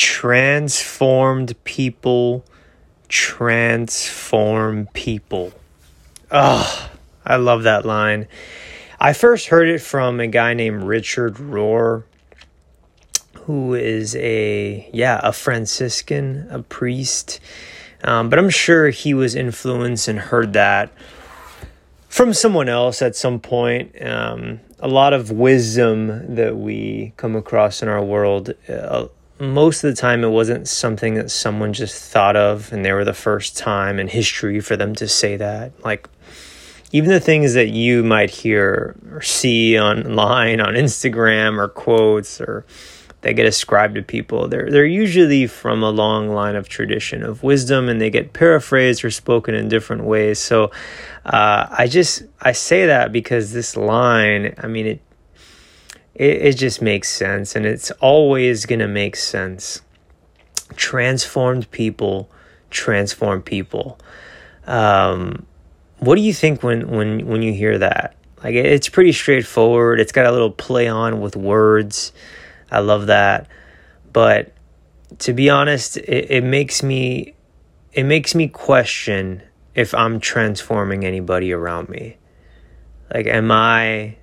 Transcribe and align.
Transformed 0.00 1.62
people 1.64 2.42
transform 3.10 4.86
people. 4.94 5.52
Oh, 6.30 6.90
I 7.22 7.36
love 7.36 7.64
that 7.64 7.84
line. 7.84 8.26
I 8.98 9.12
first 9.12 9.48
heard 9.48 9.68
it 9.68 9.80
from 9.80 10.18
a 10.18 10.26
guy 10.26 10.54
named 10.54 10.84
Richard 10.84 11.34
Rohr, 11.34 12.04
who 13.42 13.74
is 13.74 14.16
a, 14.16 14.88
yeah, 14.90 15.20
a 15.22 15.34
Franciscan, 15.34 16.46
a 16.50 16.62
priest. 16.62 17.38
Um, 18.02 18.30
but 18.30 18.38
I'm 18.38 18.48
sure 18.48 18.88
he 18.88 19.12
was 19.12 19.34
influenced 19.34 20.08
and 20.08 20.18
heard 20.18 20.54
that 20.54 20.90
from 22.08 22.32
someone 22.32 22.70
else 22.70 23.02
at 23.02 23.16
some 23.16 23.38
point. 23.38 24.00
Um, 24.02 24.60
a 24.78 24.88
lot 24.88 25.12
of 25.12 25.30
wisdom 25.30 26.36
that 26.36 26.56
we 26.56 27.12
come 27.18 27.36
across 27.36 27.82
in 27.82 27.88
our 27.88 28.02
world, 28.02 28.54
uh, 28.66 29.08
most 29.40 29.82
of 29.82 29.90
the 29.94 30.00
time 30.00 30.22
it 30.22 30.28
wasn't 30.28 30.68
something 30.68 31.14
that 31.14 31.30
someone 31.30 31.72
just 31.72 32.12
thought 32.12 32.36
of 32.36 32.72
and 32.72 32.84
they 32.84 32.92
were 32.92 33.06
the 33.06 33.14
first 33.14 33.56
time 33.56 33.98
in 33.98 34.06
history 34.06 34.60
for 34.60 34.76
them 34.76 34.94
to 34.96 35.08
say 35.08 35.36
that. 35.36 35.72
Like 35.82 36.08
even 36.92 37.10
the 37.10 37.20
things 37.20 37.54
that 37.54 37.68
you 37.68 38.02
might 38.04 38.30
hear 38.30 38.96
or 39.10 39.22
see 39.22 39.78
online 39.78 40.60
on 40.60 40.74
Instagram 40.74 41.58
or 41.58 41.68
quotes 41.68 42.40
or 42.40 42.66
they 43.22 43.32
get 43.34 43.44
ascribed 43.46 43.96
to 43.96 44.02
people 44.02 44.48
they're 44.48 44.70
they're 44.70 44.86
usually 44.86 45.46
from 45.46 45.82
a 45.82 45.90
long 45.90 46.30
line 46.30 46.56
of 46.56 46.68
tradition 46.68 47.22
of 47.22 47.42
wisdom 47.42 47.88
and 47.88 48.00
they 48.00 48.08
get 48.08 48.32
paraphrased 48.32 49.04
or 49.04 49.10
spoken 49.10 49.54
in 49.54 49.68
different 49.68 50.04
ways. 50.04 50.38
So 50.38 50.70
uh, 51.24 51.66
I 51.70 51.86
just 51.86 52.24
I 52.42 52.52
say 52.52 52.86
that 52.86 53.10
because 53.10 53.52
this 53.52 53.74
line 53.76 54.54
I 54.58 54.66
mean 54.66 54.86
it 54.86 55.00
it, 56.20 56.42
it 56.42 56.52
just 56.58 56.82
makes 56.82 57.08
sense 57.08 57.56
and 57.56 57.64
it's 57.64 57.90
always 57.92 58.66
going 58.66 58.80
to 58.80 58.88
make 58.88 59.16
sense. 59.16 59.80
Transformed 60.76 61.70
people 61.70 62.30
transform 62.70 63.42
people. 63.42 63.98
Um, 64.66 65.46
what 65.98 66.14
do 66.14 66.22
you 66.22 66.32
think 66.32 66.62
when, 66.62 66.88
when, 66.88 67.26
when 67.26 67.42
you 67.42 67.52
hear 67.52 67.78
that? 67.78 68.16
Like 68.42 68.54
it's 68.54 68.88
pretty 68.88 69.12
straightforward. 69.12 70.00
It's 70.00 70.12
got 70.12 70.26
a 70.26 70.32
little 70.32 70.50
play 70.50 70.88
on 70.88 71.20
with 71.20 71.36
words. 71.36 72.12
I 72.70 72.78
love 72.80 73.08
that. 73.08 73.48
But 74.12 74.52
to 75.18 75.34
be 75.34 75.50
honest, 75.50 75.98
it, 75.98 76.30
it 76.30 76.44
makes 76.44 76.82
me 76.82 77.34
it 77.92 78.04
makes 78.04 78.34
me 78.34 78.46
question 78.46 79.42
if 79.74 79.92
I'm 79.94 80.20
transforming 80.20 81.04
anybody 81.04 81.52
around 81.52 81.88
me. 81.88 82.16
Like 83.12 83.26
am 83.26 83.50
I 83.50 84.16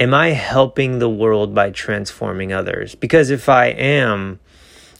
am 0.00 0.14
I 0.14 0.30
helping 0.30 0.98
the 0.98 1.10
world 1.10 1.54
by 1.54 1.70
transforming 1.70 2.52
others? 2.52 2.94
Because 2.94 3.30
if 3.30 3.48
I 3.48 3.66
am, 3.66 4.40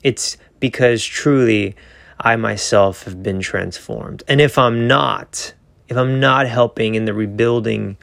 it's 0.02 0.36
because 0.60 1.02
truly 1.02 1.74
I 2.20 2.36
myself 2.36 3.04
have 3.04 3.22
been 3.22 3.40
transformed. 3.40 4.22
And 4.28 4.42
if 4.42 4.58
I'm 4.58 4.86
not, 4.86 5.54
if 5.88 5.96
I'm 5.96 6.20
not 6.20 6.46
helping 6.46 6.94
in 6.94 7.06
the 7.06 7.14
rebuilding 7.14 7.96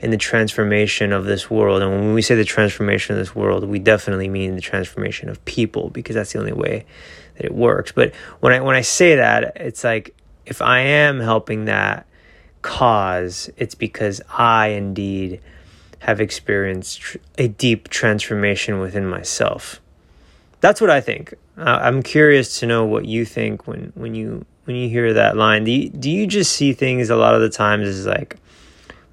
in 0.00 0.10
the 0.10 0.16
transformation 0.16 1.12
of 1.12 1.24
this 1.24 1.50
world, 1.50 1.82
and 1.82 1.90
when 1.90 2.14
we 2.14 2.22
say 2.22 2.34
the 2.34 2.44
transformation 2.44 3.14
of 3.14 3.18
this 3.18 3.34
world, 3.34 3.64
we 3.64 3.78
definitely 3.78 4.28
mean 4.28 4.54
the 4.54 4.60
transformation 4.60 5.28
of 5.28 5.42
people 5.46 5.88
because 5.90 6.14
that's 6.14 6.32
the 6.32 6.38
only 6.38 6.52
way 6.52 6.84
that 7.36 7.46
it 7.46 7.54
works. 7.54 7.90
But 7.90 8.14
when 8.40 8.52
I 8.52 8.60
when 8.60 8.76
I 8.76 8.82
say 8.82 9.16
that, 9.16 9.56
it's 9.56 9.82
like 9.82 10.14
if 10.44 10.60
I 10.60 10.80
am 10.80 11.20
helping 11.20 11.64
that 11.64 12.06
cause, 12.60 13.50
it's 13.56 13.74
because 13.74 14.20
I 14.28 14.68
indeed 14.68 15.40
have 16.00 16.20
experienced 16.20 17.00
tr- 17.00 17.18
a 17.36 17.48
deep 17.48 17.88
transformation 17.88 18.80
within 18.80 19.06
myself. 19.06 19.80
That's 20.60 20.80
what 20.80 20.90
I 20.90 21.00
think. 21.00 21.34
I'm 21.56 22.02
curious 22.02 22.60
to 22.60 22.66
know 22.66 22.84
what 22.84 23.04
you 23.04 23.24
think 23.24 23.66
when 23.66 23.92
when 23.94 24.14
you 24.14 24.44
when 24.64 24.76
you 24.76 24.88
hear 24.88 25.12
that 25.14 25.36
line. 25.36 25.64
Do 25.64 25.70
you, 25.70 25.88
do 25.88 26.10
you 26.10 26.26
just 26.26 26.52
see 26.52 26.72
things 26.72 27.10
a 27.10 27.16
lot 27.16 27.34
of 27.34 27.40
the 27.40 27.48
times 27.48 27.88
as 27.88 28.06
like 28.06 28.36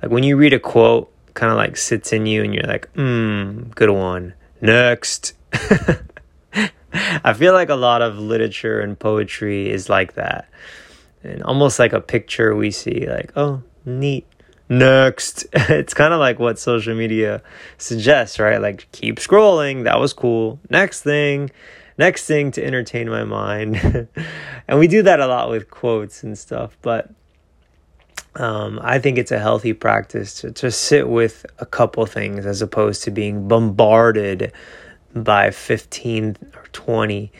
like 0.02 0.12
when 0.12 0.24
you 0.24 0.38
read 0.38 0.54
a 0.54 0.60
quote, 0.60 1.12
kind 1.34 1.52
of 1.52 1.58
like 1.58 1.78
sits 1.78 2.14
in 2.14 2.26
you, 2.26 2.44
and 2.44 2.54
you're 2.54 2.64
like, 2.64 2.90
hmm, 2.94 3.64
good 3.76 3.90
one. 3.90 4.34
Next. 4.62 5.34
I 5.54 7.34
feel 7.34 7.54
like 7.54 7.70
a 7.70 7.76
lot 7.76 8.02
of 8.02 8.18
literature 8.18 8.80
and 8.80 8.98
poetry 8.98 9.70
is 9.70 9.90
like 9.90 10.14
that. 10.14 10.48
And 11.24 11.42
almost 11.44 11.80
like 11.80 11.94
a 11.94 12.02
picture 12.02 12.56
we 12.56 12.72
see, 12.72 13.08
like, 13.10 13.32
oh, 13.36 13.64
neat 13.86 14.28
next 14.68 15.46
it's 15.54 15.94
kind 15.94 16.14
of 16.14 16.20
like 16.20 16.40
what 16.40 16.58
social 16.60 16.96
media 16.96 17.42
suggests 17.78 18.40
right? 18.40 18.62
Like 18.62 18.92
keep 18.92 19.18
scrolling. 19.18 19.84
That 19.84 20.00
was 20.00 20.14
cool. 20.14 20.60
Next 20.70 21.02
thing 21.02 21.52
next 21.98 22.26
thing 22.26 22.52
to 22.52 22.66
entertain 22.66 23.10
my 23.10 23.24
mind. 23.24 24.08
And 24.68 24.80
we 24.80 24.88
do 24.88 25.04
that 25.04 25.20
a 25.20 25.28
lot 25.28 25.50
with 25.52 25.70
quotes 25.70 26.24
and 26.24 26.36
stuff 26.36 26.76
but 26.82 27.12
um, 28.36 28.80
i 28.82 28.98
think 28.98 29.18
it's 29.20 29.32
a 29.32 29.40
healthy 29.40 29.74
practice 29.74 30.42
to, 30.42 30.52
to 30.54 30.72
sit 30.72 31.08
with 31.08 31.46
a 31.60 31.66
couple 31.68 32.06
things 32.08 32.48
as 32.48 32.64
opposed 32.64 33.04
to 33.04 33.12
being 33.12 33.48
bombarded 33.48 34.52
by 35.14 35.52
15 35.52 36.36
or 36.56 36.64
20 36.74 37.32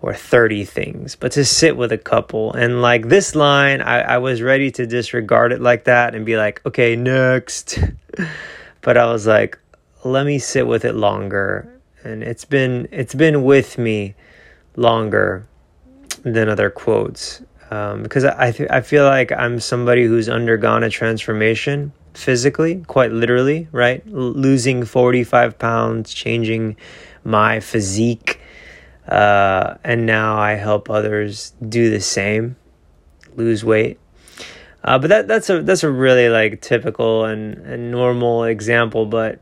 or 0.00 0.14
30 0.14 0.64
things, 0.64 1.16
but 1.16 1.32
to 1.32 1.44
sit 1.44 1.76
with 1.76 1.90
a 1.90 1.98
couple. 1.98 2.52
And 2.52 2.80
like 2.80 3.08
this 3.08 3.34
line, 3.34 3.80
I, 3.80 4.00
I 4.00 4.18
was 4.18 4.40
ready 4.40 4.70
to 4.72 4.86
disregard 4.86 5.52
it 5.52 5.60
like 5.60 5.84
that 5.84 6.14
and 6.14 6.24
be 6.24 6.36
like, 6.36 6.64
okay, 6.64 6.94
next. 6.94 7.78
but 8.80 8.96
I 8.96 9.06
was 9.06 9.26
like, 9.26 9.58
let 10.04 10.24
me 10.24 10.38
sit 10.38 10.66
with 10.66 10.84
it 10.84 10.94
longer. 10.94 11.80
And 12.04 12.22
it's 12.22 12.44
been 12.44 12.88
it's 12.92 13.14
been 13.14 13.42
with 13.42 13.76
me 13.76 14.14
longer 14.76 15.46
than 16.22 16.48
other 16.48 16.70
quotes. 16.70 17.42
Um, 17.70 18.02
because 18.02 18.24
I 18.24 18.52
th- 18.52 18.70
I 18.70 18.80
feel 18.80 19.04
like 19.04 19.32
I'm 19.32 19.60
somebody 19.60 20.04
who's 20.04 20.28
undergone 20.28 20.84
a 20.84 20.90
transformation 20.90 21.92
physically, 22.14 22.82
quite 22.86 23.12
literally, 23.12 23.68
right? 23.72 24.02
L- 24.06 24.14
losing 24.14 24.84
45 24.84 25.58
pounds, 25.58 26.14
changing 26.14 26.76
my 27.24 27.60
physique, 27.60 28.40
uh, 29.08 29.78
and 29.84 30.04
now 30.04 30.36
I 30.36 30.52
help 30.52 30.90
others 30.90 31.54
do 31.66 31.90
the 31.90 32.00
same, 32.00 32.56
lose 33.36 33.64
weight. 33.64 33.98
Uh, 34.84 34.98
but 34.98 35.08
that 35.08 35.28
that's 35.28 35.50
a 35.50 35.62
that's 35.62 35.82
a 35.82 35.90
really 35.90 36.28
like 36.28 36.60
typical 36.60 37.24
and, 37.24 37.56
and 37.66 37.90
normal 37.90 38.44
example. 38.44 39.06
But 39.06 39.40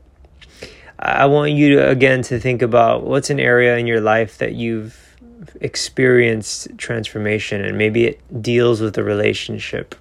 I 0.97 1.25
want 1.25 1.51
you 1.51 1.75
to 1.75 1.89
again 1.89 2.21
to 2.23 2.39
think 2.39 2.61
about 2.61 3.03
what's 3.03 3.29
an 3.29 3.39
area 3.39 3.77
in 3.77 3.87
your 3.87 4.01
life 4.01 4.37
that 4.37 4.53
you've 4.53 5.15
experienced 5.59 6.69
transformation, 6.77 7.63
and 7.63 7.77
maybe 7.77 8.05
it 8.05 8.41
deals 8.41 8.81
with 8.81 8.97
a 8.97 9.03
relationship. 9.03 9.95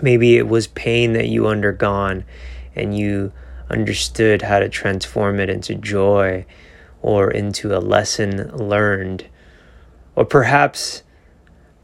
Maybe 0.00 0.36
it 0.36 0.48
was 0.48 0.68
pain 0.68 1.12
that 1.14 1.28
you 1.28 1.48
undergone, 1.48 2.24
and 2.74 2.96
you 2.96 3.32
understood 3.68 4.42
how 4.42 4.60
to 4.60 4.68
transform 4.68 5.40
it 5.40 5.50
into 5.50 5.74
joy 5.74 6.46
or 7.04 7.30
into 7.30 7.76
a 7.76 7.80
lesson 7.80 8.48
learned. 8.56 9.26
Or 10.16 10.24
perhaps 10.24 11.02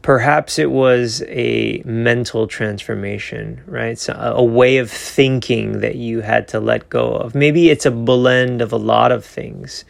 perhaps 0.01 0.57
it 0.57 0.71
was 0.71 1.21
a 1.27 1.83
mental 1.85 2.47
transformation, 2.47 3.61
right? 3.67 3.99
So 3.99 4.13
a, 4.13 4.43
way 4.43 4.77
of 4.77 4.89
thinking 4.89 5.81
that 5.81 5.95
you 5.95 6.21
had 6.21 6.47
to 6.49 6.59
let 6.59 6.89
go 6.89 7.11
of. 7.11 7.35
Maybe 7.35 7.69
it's 7.69 7.85
a 7.85 7.91
blend 7.91 8.63
of 8.63 8.73
a 8.73 8.77
lot 8.77 9.11
of 9.11 9.23
things, 9.23 9.85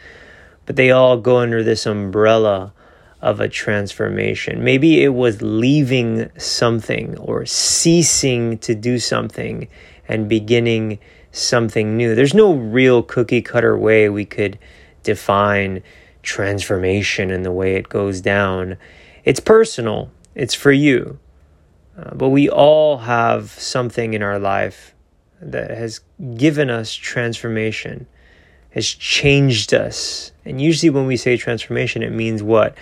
but 0.66 0.76
they 0.76 0.90
all 0.90 1.16
go 1.16 1.38
under 1.38 1.62
this 1.62 1.86
umbrella 1.86 2.74
of 3.22 3.40
a 3.40 3.48
transformation. 3.48 4.62
Maybe 4.62 5.02
it 5.02 5.14
was 5.14 5.40
leaving 5.40 6.30
something 6.36 7.16
or 7.16 7.46
ceasing 7.46 8.58
to 8.58 8.74
do 8.74 8.98
something 8.98 9.66
and 10.06 10.28
beginning 10.28 10.98
something 11.30 11.96
new. 11.96 12.14
There's 12.14 12.34
no 12.34 12.52
real 12.52 13.02
cookie 13.02 13.40
cutter 13.40 13.78
way 13.78 14.10
we 14.10 14.26
could 14.26 14.58
define 15.02 15.82
transformation 16.22 17.30
and 17.30 17.44
the 17.44 17.52
way 17.52 17.74
it 17.74 17.88
goes 17.88 18.20
down. 18.20 18.76
It's 19.24 19.40
personal, 19.40 20.10
it's 20.34 20.54
for 20.54 20.72
you. 20.72 21.18
Uh, 21.98 22.14
but 22.14 22.30
we 22.30 22.48
all 22.48 22.98
have 22.98 23.50
something 23.50 24.14
in 24.14 24.22
our 24.22 24.38
life 24.38 24.94
that 25.40 25.70
has 25.70 26.00
given 26.36 26.70
us 26.70 26.94
transformation, 26.94 28.06
has 28.70 28.86
changed 28.86 29.74
us. 29.74 30.32
And 30.44 30.60
usually, 30.60 30.90
when 30.90 31.06
we 31.06 31.16
say 31.16 31.36
transformation, 31.36 32.02
it 32.02 32.12
means 32.12 32.42
what? 32.42 32.76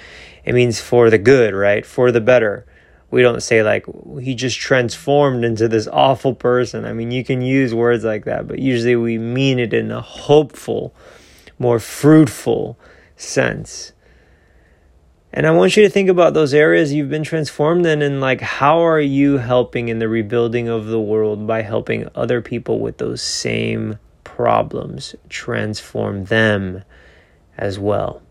It 0.45 0.55
means 0.55 0.81
for 0.81 1.11
the 1.11 1.19
good, 1.19 1.55
right? 1.55 1.85
For 1.85 2.13
the 2.13 2.21
better. 2.21 2.67
We 3.11 3.23
don't 3.23 3.43
say, 3.43 3.63
like, 3.63 3.87
he 4.21 4.35
just 4.37 4.59
transformed 4.59 5.45
into 5.45 5.67
this 5.67 5.89
awful 5.89 6.35
person. 6.35 6.85
I 6.85 6.93
mean, 6.93 7.11
you 7.11 7.25
can 7.25 7.43
use 7.43 7.75
words 7.75 8.05
like 8.05 8.25
that, 8.27 8.47
but 8.47 8.61
usually 8.61 8.95
we 8.95 9.19
mean 9.19 9.59
it 9.59 9.75
in 9.75 9.91
a 9.91 10.01
hopeful, 10.01 10.95
more 11.61 11.79
fruitful 11.79 12.77
sense. 13.15 13.93
And 15.33 15.47
I 15.47 15.53
want 15.53 15.77
you 15.77 15.85
to 15.85 15.91
think 15.91 16.09
about 16.09 16.35
those 16.35 16.53
areas 16.53 16.93
you've 16.93 17.11
been 17.11 17.23
transformed 17.23 17.87
in 17.87 18.03
and 18.03 18.21
like 18.21 18.41
how 18.41 18.85
are 18.85 19.01
you 19.01 19.39
helping 19.39 19.89
in 19.89 20.01
the 20.01 20.09
rebuilding 20.09 20.67
of 20.67 20.87
the 20.87 21.01
world 21.01 21.47
by 21.47 21.63
helping 21.63 22.09
other 22.17 22.41
people 22.41 22.81
with 22.81 22.99
those 22.99 23.23
same 23.23 23.99
problems 24.25 25.15
transform 25.29 26.25
them 26.25 26.83
as 27.57 27.79
well. 27.79 28.23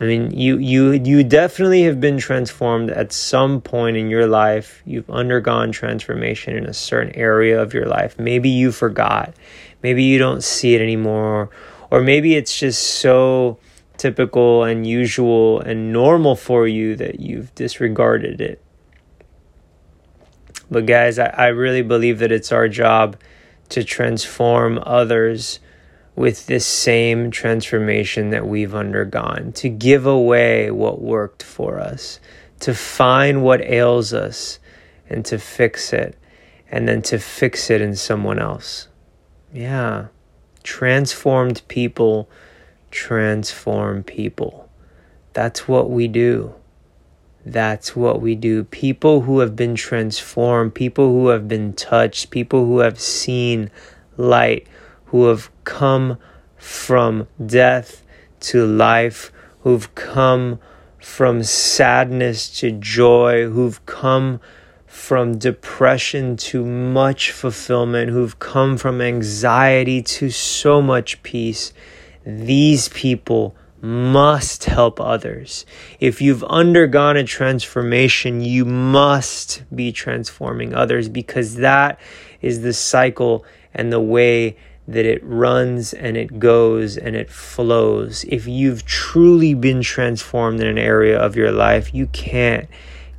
I 0.00 0.04
mean, 0.04 0.30
you 0.30 0.56
you 0.58 0.92
you 0.92 1.24
definitely 1.24 1.82
have 1.82 2.00
been 2.00 2.18
transformed 2.18 2.90
at 2.90 3.12
some 3.12 3.60
point 3.60 3.96
in 3.96 4.08
your 4.08 4.26
life. 4.26 4.82
You've 4.86 5.10
undergone 5.10 5.72
transformation 5.72 6.56
in 6.56 6.64
a 6.64 6.72
certain 6.72 7.14
area 7.14 7.60
of 7.60 7.74
your 7.74 7.86
life. 7.86 8.18
Maybe 8.18 8.48
you 8.48 8.72
forgot. 8.72 9.34
Maybe 9.82 10.04
you 10.04 10.18
don't 10.18 10.42
see 10.42 10.74
it 10.74 10.80
anymore, 10.80 11.50
or 11.90 12.00
maybe 12.00 12.36
it's 12.36 12.58
just 12.58 12.82
so 12.82 13.58
typical 13.96 14.64
and 14.64 14.86
usual 14.86 15.60
and 15.60 15.92
normal 15.92 16.36
for 16.36 16.66
you 16.66 16.96
that 16.96 17.20
you've 17.20 17.54
disregarded 17.54 18.40
it. 18.40 18.62
But 20.70 20.86
guys, 20.86 21.18
I, 21.18 21.26
I 21.26 21.46
really 21.48 21.82
believe 21.82 22.18
that 22.20 22.32
it's 22.32 22.52
our 22.52 22.68
job 22.68 23.16
to 23.70 23.84
transform 23.84 24.80
others 24.84 25.60
with 26.16 26.46
this 26.46 26.66
same 26.66 27.30
transformation 27.30 28.30
that 28.30 28.46
we've 28.46 28.74
undergone, 28.74 29.52
to 29.52 29.68
give 29.68 30.06
away 30.06 30.70
what 30.70 31.00
worked 31.00 31.42
for 31.42 31.78
us, 31.80 32.20
to 32.60 32.74
find 32.74 33.42
what 33.42 33.60
ails 33.62 34.12
us 34.12 34.58
and 35.08 35.24
to 35.24 35.38
fix 35.38 35.92
it, 35.92 36.16
and 36.70 36.86
then 36.86 37.02
to 37.02 37.18
fix 37.18 37.70
it 37.70 37.80
in 37.80 37.96
someone 37.96 38.38
else. 38.38 38.88
Yeah. 39.52 40.08
Transformed 40.62 41.62
people 41.68 42.28
transform 42.90 44.02
people. 44.02 44.68
That's 45.32 45.68
what 45.68 45.90
we 45.90 46.08
do. 46.08 46.54
That's 47.44 47.96
what 47.96 48.20
we 48.20 48.34
do. 48.34 48.64
People 48.64 49.22
who 49.22 49.38
have 49.38 49.56
been 49.56 49.74
transformed, 49.74 50.74
people 50.74 51.08
who 51.08 51.28
have 51.28 51.48
been 51.48 51.72
touched, 51.72 52.30
people 52.30 52.66
who 52.66 52.80
have 52.80 53.00
seen 53.00 53.70
light, 54.16 54.66
who 55.06 55.26
have 55.26 55.50
come 55.64 56.18
from 56.56 57.26
death 57.44 58.04
to 58.40 58.66
life, 58.66 59.32
who've 59.62 59.94
come 59.94 60.58
from 60.98 61.42
sadness 61.42 62.50
to 62.60 62.70
joy, 62.72 63.48
who've 63.48 63.84
come 63.86 64.40
from 64.90 65.38
depression 65.38 66.36
to 66.36 66.66
much 66.66 67.30
fulfillment, 67.30 68.10
who've 68.10 68.40
come 68.40 68.76
from 68.76 69.00
anxiety 69.00 70.02
to 70.02 70.28
so 70.30 70.82
much 70.82 71.22
peace. 71.22 71.72
These 72.26 72.88
people 72.88 73.54
must 73.80 74.64
help 74.64 75.00
others. 75.00 75.64
If 76.00 76.20
you've 76.20 76.42
undergone 76.42 77.16
a 77.16 77.22
transformation, 77.22 78.40
you 78.40 78.64
must 78.64 79.62
be 79.72 79.92
transforming 79.92 80.74
others 80.74 81.08
because 81.08 81.54
that 81.56 82.00
is 82.42 82.62
the 82.62 82.72
cycle 82.72 83.44
and 83.72 83.92
the 83.92 84.00
way 84.00 84.56
that 84.88 85.06
it 85.06 85.22
runs 85.22 85.92
and 85.92 86.16
it 86.16 86.40
goes 86.40 86.96
and 86.96 87.14
it 87.14 87.30
flows. 87.30 88.24
If 88.24 88.48
you've 88.48 88.84
truly 88.84 89.54
been 89.54 89.82
transformed 89.82 90.58
in 90.58 90.66
an 90.66 90.78
area 90.78 91.16
of 91.16 91.36
your 91.36 91.52
life, 91.52 91.94
you 91.94 92.08
can't 92.08 92.68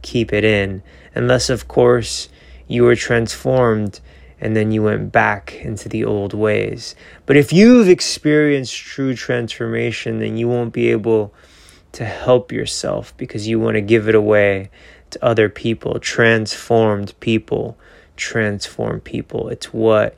keep 0.01 0.33
it 0.33 0.43
in. 0.43 0.83
Unless, 1.13 1.49
of 1.49 1.67
course, 1.67 2.29
you 2.67 2.83
were 2.83 2.95
transformed 2.95 3.99
and 4.39 4.55
then 4.55 4.71
you 4.71 4.81
went 4.83 5.11
back 5.11 5.55
into 5.55 5.87
the 5.87 6.03
old 6.03 6.33
ways. 6.33 6.95
But 7.25 7.37
if 7.37 7.53
you've 7.53 7.89
experienced 7.89 8.75
true 8.75 9.15
transformation, 9.15 10.19
then 10.19 10.37
you 10.37 10.47
won't 10.47 10.73
be 10.73 10.89
able 10.89 11.33
to 11.91 12.05
help 12.05 12.51
yourself 12.51 13.15
because 13.17 13.47
you 13.47 13.59
want 13.59 13.75
to 13.75 13.81
give 13.81 14.07
it 14.07 14.15
away 14.15 14.71
to 15.11 15.23
other 15.23 15.49
people. 15.49 15.99
Transformed 15.99 17.13
people 17.19 17.77
transform 18.21 18.99
people. 19.01 19.49
It's 19.49 19.73
what 19.73 20.15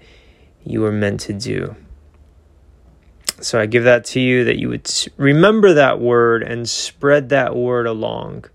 you 0.64 0.82
were 0.82 0.92
meant 0.92 1.22
to 1.22 1.34
do. 1.34 1.76
So 3.40 3.60
I 3.60 3.66
give 3.66 3.84
that 3.86 4.06
to 4.06 4.20
you 4.20 4.44
that 4.46 4.58
you 4.58 4.70
would 4.70 4.90
remember 5.18 5.74
that 5.74 6.00
word 6.00 6.44
and 6.44 6.70
spread 6.70 7.30
that 7.30 7.56
word 7.56 7.88
along. 7.88 8.46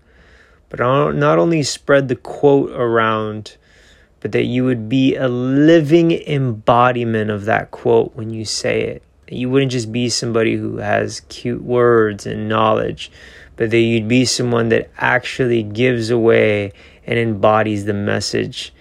But 0.69 0.79
not 0.79 1.37
only 1.37 1.63
spread 1.63 2.07
the 2.07 2.15
quote 2.15 2.71
around 2.71 3.57
but 4.19 4.31
that 4.33 4.45
you 4.45 4.65
would 4.65 4.89
be 4.89 5.15
a 5.15 5.27
living 5.27 6.11
embodiment 6.11 7.31
of 7.31 7.45
that 7.45 7.71
quote 7.71 8.15
when 8.15 8.29
you 8.29 8.45
say 8.45 8.81
it. 8.81 9.03
You 9.29 9.49
wouldn't 9.49 9.71
just 9.71 9.91
be 9.91 10.09
somebody 10.09 10.55
who 10.55 10.77
has 10.77 11.21
cute 11.29 11.61
words 11.61 12.25
and 12.25 12.49
knowledge, 12.49 13.11
but 13.55 13.69
that 13.69 13.79
you'd 13.79 14.07
be 14.07 14.25
someone 14.25 14.69
that 14.69 14.89
actually 14.97 15.63
gives 15.63 16.09
away 16.09 16.73
and 17.05 17.19
embodies 17.19 17.85
the 17.85 17.93
message 17.93 18.73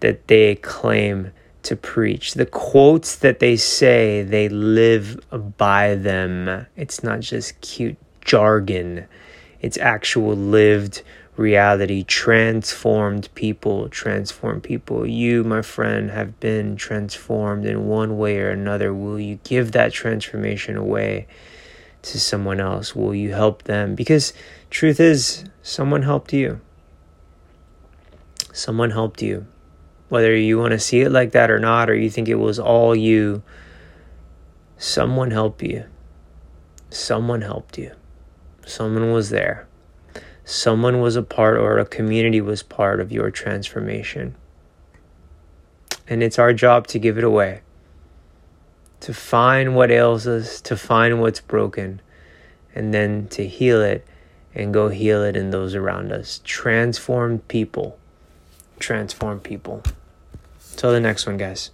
that 0.00 0.28
they 0.28 0.54
claim 0.56 1.32
to 1.64 1.74
preach. 1.74 2.34
The 2.34 2.46
quotes 2.46 3.16
that 3.16 3.40
they 3.40 3.56
say, 3.56 4.22
they 4.22 4.48
live 4.48 5.18
by 5.58 5.96
them. 5.96 6.66
It's 6.76 7.02
not 7.02 7.20
just 7.20 7.60
cute 7.60 7.96
jargon, 8.20 9.06
it's 9.60 9.78
actual 9.78 10.36
lived 10.36 11.02
reality, 11.38 12.02
transformed 12.02 13.28
people, 13.34 13.88
transform 13.88 14.60
people. 14.60 15.06
You, 15.06 15.44
my 15.44 15.62
friend, 15.62 16.10
have 16.10 16.40
been 16.40 16.76
transformed 16.76 17.66
in 17.66 17.86
one 17.86 18.18
way 18.18 18.38
or 18.38 18.50
another. 18.50 18.92
Will 18.92 19.20
you 19.20 19.38
give 19.44 19.72
that 19.72 19.92
transformation 19.92 20.76
away 20.76 21.26
to 22.02 22.18
someone 22.18 22.60
else? 22.60 22.94
Will 22.94 23.14
you 23.14 23.32
help 23.32 23.64
them? 23.64 23.94
Because 23.94 24.32
truth 24.70 25.00
is, 25.00 25.44
someone 25.62 26.02
helped 26.02 26.32
you. 26.32 26.60
Someone 28.52 28.90
helped 28.90 29.20
you. 29.20 29.46
Whether 30.08 30.36
you 30.36 30.58
want 30.58 30.72
to 30.72 30.78
see 30.78 31.00
it 31.00 31.10
like 31.10 31.32
that 31.32 31.50
or 31.50 31.58
not, 31.58 31.90
or 31.90 31.94
you 31.94 32.08
think 32.08 32.28
it 32.28 32.36
was 32.36 32.58
all 32.58 32.94
you, 32.94 33.42
someone 34.78 35.32
helped 35.32 35.62
you. 35.62 35.84
Someone 36.90 37.42
helped 37.42 37.76
you. 37.76 37.92
Someone 38.64 39.12
was 39.12 39.30
there 39.30 39.66
someone 40.46 41.00
was 41.00 41.16
a 41.16 41.22
part 41.22 41.58
or 41.58 41.76
a 41.76 41.84
community 41.84 42.40
was 42.40 42.62
part 42.62 43.00
of 43.00 43.10
your 43.10 43.30
transformation. 43.32 44.34
And 46.08 46.22
it's 46.22 46.38
our 46.38 46.52
job 46.52 46.86
to 46.88 47.00
give 47.00 47.18
it 47.18 47.24
away, 47.24 47.62
to 49.00 49.12
find 49.12 49.74
what 49.74 49.90
ails 49.90 50.26
us, 50.28 50.60
to 50.62 50.76
find 50.76 51.20
what's 51.20 51.40
broken, 51.40 52.00
and 52.76 52.94
then 52.94 53.26
to 53.28 53.44
heal 53.44 53.82
it 53.82 54.06
and 54.54 54.72
go 54.72 54.88
heal 54.88 55.24
it 55.24 55.36
in 55.36 55.50
those 55.50 55.74
around 55.74 56.12
us. 56.12 56.40
Transform 56.44 57.40
people. 57.40 57.98
Transform 58.78 59.40
people. 59.40 59.82
Till 60.76 60.92
the 60.92 61.00
next 61.00 61.26
one, 61.26 61.38
guys. 61.38 61.72